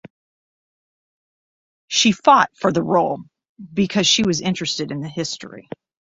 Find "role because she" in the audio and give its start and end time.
2.81-4.23